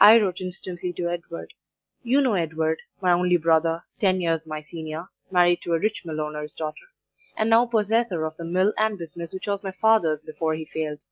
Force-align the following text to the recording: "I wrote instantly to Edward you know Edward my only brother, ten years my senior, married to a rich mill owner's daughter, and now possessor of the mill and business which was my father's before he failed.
"I 0.00 0.18
wrote 0.20 0.40
instantly 0.40 0.92
to 0.94 1.10
Edward 1.10 1.54
you 2.02 2.20
know 2.20 2.34
Edward 2.34 2.82
my 3.00 3.12
only 3.12 3.36
brother, 3.36 3.84
ten 4.00 4.20
years 4.20 4.44
my 4.44 4.60
senior, 4.60 5.06
married 5.30 5.62
to 5.62 5.74
a 5.74 5.78
rich 5.78 6.04
mill 6.04 6.20
owner's 6.20 6.56
daughter, 6.56 6.86
and 7.36 7.48
now 7.48 7.66
possessor 7.66 8.24
of 8.26 8.36
the 8.36 8.44
mill 8.44 8.74
and 8.76 8.98
business 8.98 9.32
which 9.32 9.46
was 9.46 9.62
my 9.62 9.70
father's 9.70 10.22
before 10.22 10.54
he 10.56 10.64
failed. 10.64 11.04